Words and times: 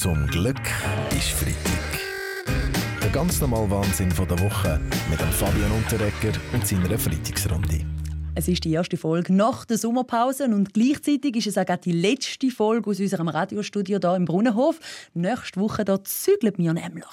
Zum 0.00 0.26
Glück 0.26 0.60
ist 1.16 1.30
Freitag. 1.30 2.00
Der 3.00 3.10
ganz 3.10 3.40
normale 3.40 3.70
Wahnsinn 3.70 4.10
von 4.10 4.28
der 4.28 4.38
Woche 4.40 4.80
mit 5.08 5.20
dem 5.20 5.30
Fabian 5.30 5.70
Unterrecker 5.70 6.38
und 6.52 6.66
seiner 6.66 6.98
Freitagsrunde. 6.98 7.86
Es 8.34 8.48
ist 8.48 8.64
die 8.64 8.72
erste 8.72 8.96
Folge 8.96 9.32
nach 9.32 9.64
der 9.64 9.78
Sommerpause 9.78 10.44
und 10.44 10.74
gleichzeitig 10.74 11.36
ist 11.36 11.46
es 11.46 11.56
auch 11.56 11.76
die 11.76 11.92
letzte 11.92 12.50
Folge 12.50 12.90
aus 12.90 13.00
unserem 13.00 13.28
Radiostudio 13.28 13.98
hier 13.98 14.16
im 14.16 14.24
Brunnenhof. 14.24 14.78
Nächste 15.14 15.60
Woche 15.60 15.84
da 15.84 16.02
zügeln 16.02 16.54
wir 16.58 16.74
nämlich. 16.74 17.06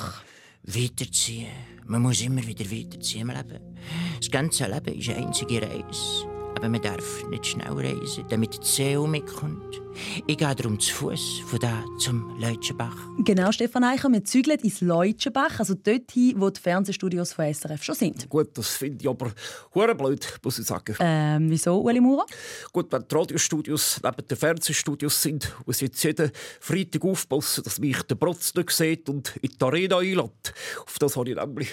Weiterziehen. 0.63 1.47
Man 1.85 2.01
muss 2.01 2.21
immer 2.21 2.45
wieder 2.45 2.65
weiterziehen 2.65 3.29
im 3.29 3.35
Leben. 3.35 3.77
Das 4.19 4.31
ganze 4.31 4.65
Leben 4.65 4.99
ist 4.99 5.09
eine 5.09 5.27
einzige 5.27 5.61
Reise. 5.61 6.27
Aber 6.57 6.67
man 6.67 6.81
darf 6.81 7.23
nicht 7.29 7.45
schnell 7.45 7.71
reisen, 7.71 8.25
damit 8.29 8.59
die 8.61 8.67
Seele 8.67 9.07
mitkommt. 9.07 9.80
Ich 10.27 10.37
gehe 10.37 10.55
darum 10.55 10.79
zu 10.79 10.93
Fuß 10.93 11.41
von 11.45 11.59
da 11.59 11.83
zum 11.99 12.39
Leutschenbach. 12.39 12.95
Genau, 13.19 13.51
Stefan 13.51 13.83
Eicher, 13.83 14.09
wir 14.09 14.23
zügeln 14.23 14.59
ins 14.59 14.81
Leutschenbach, 14.81 15.59
also 15.59 15.73
dorthin, 15.73 16.39
wo 16.39 16.49
die 16.49 16.59
Fernsehstudios 16.59 17.33
von 17.33 17.53
SRF 17.53 17.83
schon 17.83 17.95
sind. 17.95 18.29
Gut, 18.29 18.57
das 18.57 18.69
finde 18.69 18.99
ich 19.01 19.09
aber 19.09 19.31
hure 19.73 19.95
blöd, 19.95 20.39
muss 20.43 20.59
ich 20.59 20.65
sagen. 20.65 20.95
Ähm, 20.99 21.49
wieso, 21.49 21.81
Ueli 21.81 22.01
Maurer? 22.01 22.25
Gut, 22.71 22.91
wenn 22.91 23.05
die 23.07 23.15
Radiostudios 23.15 23.99
neben 24.03 24.27
den 24.27 24.37
Fernsehstudios 24.37 25.21
sind 25.21 25.55
und 25.65 25.75
sie 25.75 25.85
jetzt 25.85 26.03
jeden 26.03 26.31
Freitag 26.59 27.03
aufpassen, 27.03 27.63
dass 27.63 27.79
mich 27.79 28.01
der 28.03 28.15
Protz 28.15 28.53
nicht 28.55 28.71
sieht 28.71 29.09
und 29.09 29.35
in 29.41 29.51
die 29.51 29.63
Arena 29.65 29.97
einlädt. 29.97 30.53
Auf 30.85 30.99
das 30.99 31.15
habe 31.15 31.29
ich 31.29 31.35
nämlich 31.35 31.69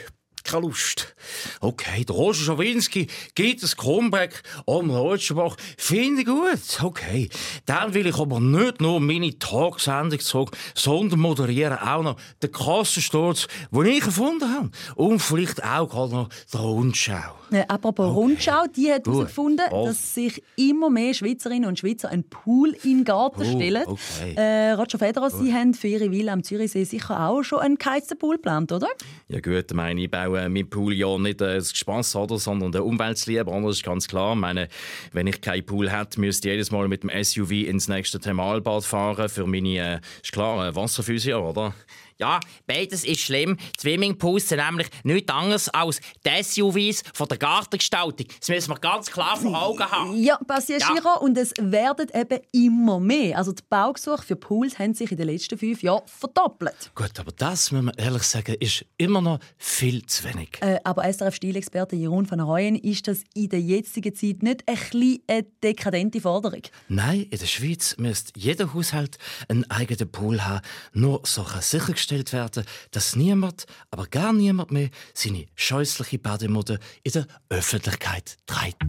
keine 0.48 0.66
Lust. 0.66 1.14
Okay, 1.60 2.04
der 2.04 2.16
Roger 2.16 2.44
Schawinski 2.44 3.06
gibt 3.34 3.62
ein 3.62 3.70
Comeback 3.76 4.42
am 4.66 4.90
Rotschbach. 4.90 5.56
Finde 5.76 6.22
ich 6.22 6.26
gut. 6.26 6.82
Okay. 6.82 7.28
Dann 7.66 7.94
will 7.94 8.06
ich 8.06 8.18
aber 8.18 8.40
nicht 8.40 8.80
nur 8.80 9.00
meine 9.00 9.38
Tagsendung 9.38 10.20
zurück, 10.20 10.56
sondern 10.74 11.20
moderieren 11.20 11.78
auch 11.78 12.02
noch 12.02 12.16
den 12.42 12.52
Kassensturz, 12.52 13.46
den 13.70 13.86
ich 13.86 14.00
gefunden 14.00 14.52
habe. 14.52 14.70
Und 14.96 15.20
vielleicht 15.20 15.62
auch 15.64 15.88
gerade 15.88 16.12
noch 16.12 16.28
die 16.52 16.56
Rundschau. 16.56 17.38
Äh, 17.50 17.64
apropos 17.68 18.06
okay. 18.06 18.14
Rundschau, 18.14 18.64
die 18.76 18.92
hat 18.92 19.06
herausgefunden, 19.06 19.66
oh. 19.70 19.86
dass 19.86 20.14
sich 20.14 20.42
immer 20.56 20.90
mehr 20.90 21.14
Schweizerinnen 21.14 21.68
und 21.68 21.78
Schweizer 21.78 22.10
einen 22.10 22.24
Pool 22.24 22.76
in 22.84 22.98
den 22.98 23.04
Garten 23.04 23.42
oh, 23.42 23.56
stellen. 23.56 23.84
Okay. 23.86 24.34
Äh, 24.36 24.72
Roger 24.72 24.98
Federer, 24.98 25.30
Sie 25.30 25.52
haben 25.52 25.74
für 25.74 25.88
Ihre 25.88 26.10
Villa 26.10 26.32
am 26.32 26.42
Zürichsee 26.42 26.84
sicher 26.84 27.28
auch 27.28 27.42
schon 27.42 27.60
einen 27.60 27.76
geheizten 27.76 28.18
Pool 28.18 28.36
geplant, 28.36 28.72
oder? 28.72 28.88
Ja 29.28 29.40
gut, 29.40 29.72
meine, 29.72 30.02
ich 30.02 30.10
baue 30.10 30.37
mein 30.48 30.68
Pool 30.68 30.94
ja 30.94 31.18
nicht 31.18 31.40
äh, 31.40 31.60
Spass, 31.62 32.14
oder, 32.14 32.38
sondern 32.38 32.72
der 32.72 32.84
Umweltliebe. 32.84 33.44
Das 33.44 33.76
ist 33.76 33.82
ganz 33.82 34.06
klar. 34.06 34.34
Ich 34.34 34.40
meine, 34.40 34.68
wenn 35.12 35.26
ich 35.26 35.40
keinen 35.40 35.64
Pool 35.64 35.90
hätte, 35.90 36.20
müsste 36.20 36.48
ich 36.48 36.52
jedes 36.52 36.70
Mal 36.70 36.88
mit 36.88 37.02
dem 37.02 37.10
SUV 37.10 37.50
ins 37.50 37.88
nächste 37.88 38.20
Thermalbad 38.20 38.84
fahren 38.84 39.28
für 39.28 39.46
meine, 39.46 39.78
äh, 39.78 40.00
ist 40.22 40.32
klar, 40.32 40.68
äh, 40.68 40.74
Wasserphysik, 40.74 41.34
oder? 41.34 41.74
Ja, 42.20 42.40
beides 42.66 43.04
ist 43.04 43.20
schlimm. 43.20 43.56
Swimmingpools 43.78 44.48
sind 44.48 44.58
nämlich 44.58 44.88
nichts 45.04 45.32
anderes 45.32 45.68
als 45.68 46.00
die 46.26 46.42
SUVs 46.42 47.04
von 47.14 47.28
der 47.28 47.38
Gartengestaltung. 47.38 48.26
Das 48.40 48.48
müssen 48.48 48.70
wir 48.70 48.80
ganz 48.80 49.08
klar 49.08 49.36
vor 49.36 49.56
Augen 49.62 49.84
haben. 49.88 50.20
Ja, 50.20 50.36
Passagiere 50.44 51.00
ja. 51.04 51.14
und 51.14 51.38
es 51.38 51.52
werden 51.60 52.08
eben 52.12 52.40
immer 52.50 52.98
mehr. 52.98 53.38
Also 53.38 53.52
die 53.52 53.62
Baugesuche 53.68 54.22
für 54.22 54.34
Pools 54.34 54.80
haben 54.80 54.94
sich 54.94 55.12
in 55.12 55.16
den 55.16 55.28
letzten 55.28 55.56
fünf 55.56 55.80
Jahren 55.84 56.02
verdoppelt. 56.06 56.90
Gut, 56.96 57.20
aber 57.20 57.30
das, 57.30 57.70
muss 57.70 57.82
man 57.82 57.94
ehrlich 57.96 58.24
sagen, 58.24 58.56
ist 58.58 58.84
immer 58.96 59.20
noch 59.20 59.38
viel 59.56 60.04
zu 60.06 60.24
wenig. 60.24 60.58
Äh, 60.60 60.80
aber 60.82 61.04
SRF-Stilexperte 61.04 61.94
Jeroen 61.94 62.28
van 62.28 62.40
Rooyen, 62.40 62.74
ist 62.74 63.06
das 63.06 63.22
in 63.34 63.48
der 63.48 63.60
jetzigen 63.60 64.12
Zeit 64.12 64.42
nicht 64.42 64.64
ein 64.66 64.74
bisschen 64.74 65.22
eine 65.28 65.44
dekadente 65.62 66.20
Forderung? 66.20 66.62
Nein, 66.88 67.28
in 67.30 67.38
der 67.38 67.46
Schweiz 67.46 67.96
müsste 67.96 68.32
jeder 68.34 68.74
Haushalt 68.74 69.18
einen 69.46 69.70
eigenen 69.70 70.10
Pool 70.10 70.44
haben. 70.44 70.62
Nur 70.92 71.20
so 71.24 71.44
kann 71.44 71.62
sichergestellt 71.62 72.07
sichergestellt 72.08 72.32
werden, 72.32 72.64
dass 72.90 73.16
niemand, 73.16 73.66
aber 73.90 74.06
gar 74.06 74.32
niemand 74.32 74.70
mehr 74.70 74.90
seine 75.14 75.46
scheußliche 75.54 76.18
Bademode 76.18 76.78
in 77.02 77.12
der 77.12 77.26
Öffentlichkeit 77.48 78.36
treibt. 78.46 78.82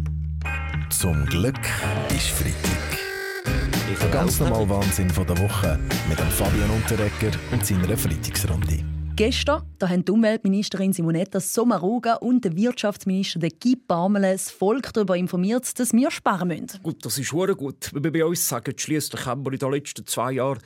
Zum 0.90 1.26
Glück 1.26 1.60
ist 2.10 2.30
Freitag. 2.30 2.98
Der 4.00 4.10
ganz 4.10 4.40
normal 4.40 4.70
Wahnsinn 4.70 5.10
von 5.10 5.28
der 5.28 5.38
Woche 5.38 5.80
mit 6.08 6.18
dem 6.18 6.30
Fabian 6.30 6.70
Unterrecker 6.70 7.38
und 7.52 7.66
seiner 7.66 7.98
Freitagsrunde. 7.98 8.99
Gestern 9.20 9.70
da 9.80 9.88
haben 9.88 10.04
die 10.04 10.12
Umweltministerin 10.12 10.92
Simonetta 10.92 11.40
Sommaruga 11.40 12.16
und 12.16 12.44
der 12.44 12.54
Wirtschaftsminister 12.56 13.40
Guy 13.40 13.78
Parmelin 13.78 14.34
das 14.34 14.52
Volk 14.52 14.92
darüber 14.94 15.16
informiert, 15.16 15.80
dass 15.80 15.94
wir 15.94 16.12
sparen 16.12 16.50
müssen. 16.50 16.84
Gut, 16.84 17.06
das 17.06 17.18
ist 17.18 17.32
gut. 17.32 17.92
Wenn 17.94 18.04
wir 18.04 18.12
bei 18.12 18.26
uns 18.26 18.46
sagen, 18.46 18.74
schließlich 18.78 19.26
haben 19.26 19.46
wir 19.46 19.54
in 19.54 19.60
den 19.60 19.72
letzten 19.72 20.06
zwei 20.06 20.34
Jahren 20.34 20.60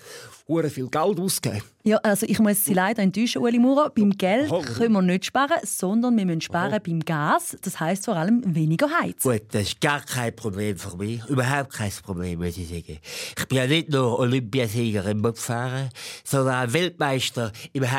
viel 0.48 0.88
Geld 0.88 1.20
ausgegeben. 1.20 1.64
Ja, 1.86 1.98
also 1.98 2.26
ich 2.28 2.40
muss 2.40 2.64
Sie 2.64 2.74
leider 2.74 3.04
enttäuschen, 3.04 3.42
Ueli 3.42 3.60
Maurer. 3.60 3.90
Beim 3.90 4.12
Geld 4.12 4.50
oh. 4.52 4.62
können 4.62 4.94
wir 4.94 5.02
nicht 5.02 5.26
sparen, 5.26 5.60
sondern 5.64 6.18
wir 6.18 6.26
müssen 6.26 6.42
sparen 6.42 6.74
oh. 6.76 6.84
beim 6.84 7.02
Gas. 7.02 7.58
Das 7.62 7.80
heisst 7.80 8.06
vor 8.06 8.16
allem 8.16 8.42
weniger 8.56 8.88
heizen. 9.02 9.32
Gut, 9.32 9.44
das 9.52 9.64
ist 9.64 9.82
gar 9.82 10.02
kein 10.02 10.36
Problem 10.36 10.78
für 10.78 10.96
mich. 10.98 11.24
Überhaupt 11.28 11.74
kein 11.74 11.92
Problem, 12.04 12.40
muss 12.40 12.58
ich 12.58 12.70
sagen. 12.70 13.00
Ich 13.38 13.48
bin 13.48 13.58
ja 13.58 13.68
nicht 13.68 13.90
nur 13.90 14.18
Olympiasieger 14.18 15.06
im 15.08 15.22
Bobfahren, 15.22 15.90
sondern 16.24 16.70
auch 16.70 16.74
Weltmeister 16.74 17.52
im 17.74 17.92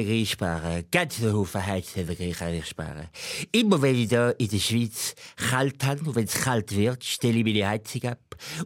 Heizhöhlerei 0.00 0.24
sparen. 0.24 0.84
Ganz 0.90 1.16
viele 1.16 1.32
Haufen 1.32 1.66
Heizhöhlerei 1.66 2.32
kann 2.32 2.54
ich 2.54 2.66
sparen. 2.66 3.08
Immer 3.52 3.80
wenn 3.82 3.94
ich 3.96 4.08
hier 4.08 4.34
in 4.38 4.48
der 4.48 4.58
Schweiz 4.58 5.14
kalt 5.36 5.84
habe 5.84 6.00
und 6.00 6.14
wenn 6.14 6.24
es 6.24 6.34
kalt 6.34 6.74
wird, 6.74 7.04
stelle 7.04 7.38
ich 7.38 7.44
meine 7.44 7.68
Heizung 7.68 8.10
ab 8.10 8.18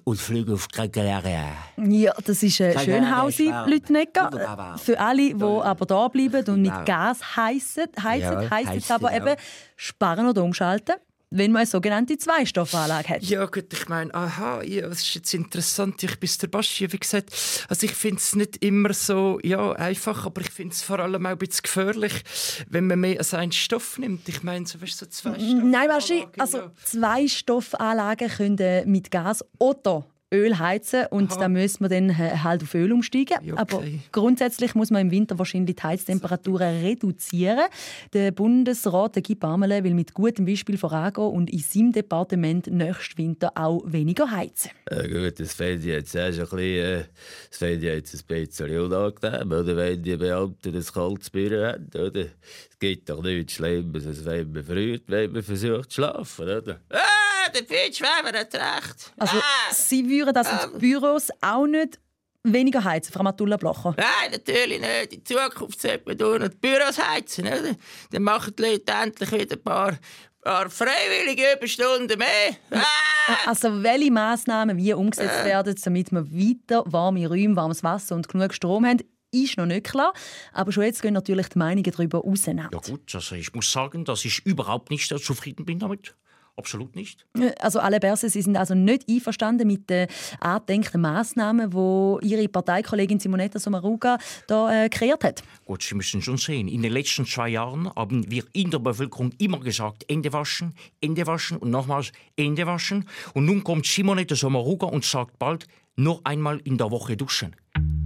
und 0.05 0.21
fliege 0.21 0.53
auf 0.53 0.69
Gran 0.69 0.91
Canaria. 0.91 1.53
Ja, 1.77 2.13
das 2.25 2.43
ist 2.43 2.61
ein 2.61 2.79
Schönhausi, 2.79 3.53
Lütnecker. 3.67 4.77
Für 4.79 4.99
alle, 4.99 5.35
die 5.35 5.43
aber 5.43 5.87
da 5.87 6.09
bleiben 6.09 6.45
und 6.49 6.63
mit 6.63 6.87
Gas 6.87 7.37
heizen, 7.37 7.87
heizen 8.03 8.43
ja, 8.43 8.51
heisst 8.51 8.77
es 8.77 8.91
aber 8.91 9.13
eben 9.13 9.37
sparen 9.77 10.29
oder 10.29 10.43
umschalten 10.43 10.95
wenn 11.37 11.51
man 11.51 11.61
eine 11.61 11.67
sogenannte 11.67 12.17
Zweistoffanlage 12.17 13.09
hat. 13.09 13.23
Ja 13.25 13.45
gut, 13.47 13.73
ich 13.73 13.89
meine, 13.89 14.15
aha, 14.15 14.63
ja, 14.63 14.89
das 14.89 15.01
ist 15.01 15.15
jetzt 15.15 15.35
interessant. 15.35 16.01
Ich 16.03 16.19
bin 16.21 16.31
der 16.41 16.47
Baschi, 16.47 16.93
wie 16.93 16.99
gesagt, 16.99 17.31
also 17.69 17.87
ich 17.87 17.93
finde 17.93 18.19
es 18.19 18.37
nicht 18.37 18.65
immer 18.65 18.95
so 18.95 19.41
ja, 19.43 19.73
einfach, 19.73 20.27
aber 20.27 20.43
ich 20.43 20.51
finde 20.51 20.75
es 20.75 20.83
vor 20.83 21.01
allem 21.01 21.27
auch 21.27 21.31
ein 21.31 21.39
bisschen 21.39 21.63
gefährlich, 21.65 22.23
wenn 22.69 22.87
man 22.87 23.01
mehr 23.01 23.19
als 23.19 23.35
einen 23.35 23.51
Stoff 23.51 23.99
nimmt. 23.99 24.29
Ich 24.29 24.45
meine, 24.45 24.65
so, 24.67 24.81
weißt, 24.81 24.99
so 24.99 25.07
zwei 25.07 25.37
Nein, 25.37 25.89
Baschi, 25.89 26.25
also 26.39 26.71
Zweistoffanlagen 26.85 28.29
können 28.29 28.91
mit 28.91 29.11
Gas 29.11 29.45
oder 29.59 30.07
Öl 30.33 30.59
heizen 30.59 31.07
und 31.11 31.31
Aha. 31.33 31.41
da 31.41 31.49
müssen 31.49 31.85
wir 31.85 31.89
dann 31.89 32.11
äh, 32.11 32.39
halt 32.43 32.63
auf 32.63 32.75
Öl 32.75 32.93
umsteigen. 32.93 33.37
Okay. 33.39 33.55
Aber 33.57 33.83
grundsätzlich 34.11 34.75
muss 34.75 34.91
man 34.91 35.03
im 35.03 35.11
Winter 35.11 35.39
wahrscheinlich 35.39 35.77
die 35.77 35.83
Heiztemperaturen 35.83 36.83
reduzieren. 36.83 37.67
Der 38.13 38.33
Bundesrat 38.33 39.17
der 39.17 39.23
Guy 39.23 39.37
Parmelin 39.37 39.85
will 39.85 39.95
mit 39.95 40.15
gutem 40.15 40.45
Beispiel 40.45 40.77
vorangehen 40.77 41.29
und 41.29 41.51
in 41.51 41.61
seinem 41.61 41.93
Departement 41.93 42.67
nächsten 42.67 43.19
Winter 43.19 43.53
auch 43.55 43.83
weniger 43.87 44.31
heizen. 44.31 44.71
Äh, 44.87 45.09
gut, 45.09 45.39
das 45.39 45.55
fände 45.55 45.81
ich 45.81 45.87
jetzt 45.87 46.17
ein 46.17 46.33
bisschen, 46.33 46.59
äh, 46.59 47.05
das 47.49 47.59
fände 47.59 47.77
ich 47.77 47.95
jetzt 47.95 48.15
ein 48.15 48.27
bisschen 48.27 48.79
unangenehm, 48.79 49.53
oder 49.53 49.77
wenn 49.77 50.03
die 50.03 50.17
Beamten 50.17 50.75
ein 50.75 50.85
kaltes 50.85 51.31
Büro 51.31 51.65
haben. 51.65 51.91
Oder? 51.95 52.23
Es 52.23 52.79
gibt 52.79 53.09
doch 53.09 53.23
nichts 53.23 53.55
Schlimmes, 53.55 54.07
als 54.07 54.25
wenn 54.25 54.53
man 54.53 54.65
früh, 54.65 54.99
wenn 55.07 55.33
man 55.33 55.43
versucht 55.43 55.91
zu 55.91 56.03
schlafen. 56.03 56.49
Oder? 56.49 56.81
Ah! 56.91 57.24
Der 57.53 57.63
Pitch 57.63 58.01
Weber 58.01 58.39
hat 58.39 58.55
recht. 58.55 59.13
Also, 59.19 59.37
ah. 59.37 59.73
Sie 59.73 60.09
würden 60.09 60.37
also 60.37 60.51
ähm. 60.51 60.71
die 60.75 60.79
Büros 60.79 61.29
auch 61.41 61.67
nicht 61.67 61.99
weniger 62.45 62.85
heizen, 62.85 63.13
Frau 63.13 63.23
Matulla 63.23 63.57
Blocher? 63.57 63.95
Nein, 63.97 64.31
natürlich 64.33 64.81
nicht. 64.81 65.13
In 65.13 65.25
Zukunft 65.25 65.81
sollte 65.81 66.03
man 66.07 66.19
durch 66.19 66.49
die 66.49 66.57
Büros 66.57 66.99
heizen. 66.99 67.47
Oder? 67.47 67.77
Dann 68.11 68.23
machen 68.23 68.55
die 68.57 68.63
Leute 68.63 68.93
endlich 68.93 69.33
wieder 69.33 69.57
ein 69.57 69.63
paar, 69.63 69.99
paar 70.43 70.71
freiwillige 70.71 71.55
Überstunden 71.57 72.19
mehr. 72.19 72.57
Ah. 72.71 73.37
Also 73.47 73.83
welche 73.83 74.13
Massnahmen 74.13 74.77
wie 74.77 74.93
umgesetzt 74.93 75.41
äh. 75.43 75.47
werden, 75.47 75.75
damit 75.83 76.13
wir 76.13 76.31
weiter 76.31 76.85
warme 76.87 77.27
Räume, 77.27 77.57
warmes 77.57 77.83
Wasser 77.83 78.15
und 78.15 78.29
genug 78.29 78.53
Strom 78.53 78.85
haben, 78.87 79.01
ist 79.33 79.57
noch 79.57 79.67
nicht 79.67 79.87
klar. 79.87 80.13
Aber 80.53 80.71
schon 80.73 80.85
jetzt 80.85 81.03
gehen 81.03 81.15
natürlich 81.15 81.49
die 81.49 81.59
Meinungen 81.59 81.91
darüber 81.91 82.25
auseinander. 82.25 82.81
Ja 82.85 82.91
gut, 82.91 83.15
also 83.15 83.35
ich 83.35 83.53
muss 83.53 83.73
sagen, 83.73 84.05
dass 84.05 84.25
ich 84.25 84.45
überhaupt 84.47 84.91
nicht 84.91 85.09
zufrieden 85.09 85.65
bin 85.65 85.79
damit. 85.79 86.15
Absolut 86.57 86.95
nicht. 86.95 87.27
Also 87.59 87.81
alle 87.81 87.99
Berse, 87.99 88.29
Sie 88.29 88.41
sind 88.41 88.57
also 88.57 88.75
nicht 88.75 89.09
einverstanden 89.11 89.67
mit 89.67 89.91
den 89.91 90.07
angedenkten 90.39 91.01
Massnahmen, 91.01 91.71
die 91.71 92.29
Ihre 92.29 92.49
Parteikollegin 92.49 93.19
Simonetta 93.19 93.59
Sommaruga 93.59 94.19
da 94.47 94.85
äh, 94.85 94.89
kreiert 94.89 95.25
hat? 95.25 95.43
Gut, 95.65 95.83
Sie 95.83 95.97
müssen 95.97 96.23
schon 96.23 96.37
sehen, 96.37 96.69
in 96.69 96.83
den 96.83 96.93
letzten 96.93 97.27
zwei 97.27 97.49
Jahren 97.49 97.93
haben 97.97 98.31
wir 98.31 98.45
in 98.53 98.71
der 98.71 98.79
Bevölkerung 98.79 99.33
immer 99.39 99.59
gesagt, 99.59 100.05
Ende 100.09 100.33
waschen, 100.33 100.75
Ende 101.01 101.27
waschen 101.27 101.57
und 101.57 101.71
nochmals 101.71 102.13
Ende 102.37 102.67
waschen. 102.67 103.09
Und 103.33 103.47
nun 103.47 103.65
kommt 103.65 103.87
Simonetta 103.87 104.37
Sommaruga 104.37 104.87
und 104.87 105.05
sagt 105.05 105.39
bald, 105.41 105.67
nur 105.97 106.21
einmal 106.25 106.61
in 106.65 106.79
der 106.79 106.91
Woche 106.91 107.17
duschen. 107.17 107.57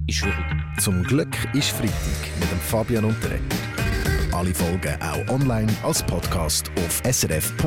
Ist 0.07 0.17
schwierig. 0.17 0.37
Zum 0.81 1.03
Glück 1.03 1.37
ist 1.53 1.71
Freitag 1.71 2.41
mit 2.41 2.51
dem 2.51 2.61
Fabian 2.61 3.05
Unterreger. 3.05 3.68
Alle 4.39 4.55
Folgen 4.55 4.97
auch 5.03 5.27
online 5.35 5.67
als 5.83 6.01
Podcast 6.01 6.71
auf 6.77 7.03
srf.ch-audio. 7.13 7.65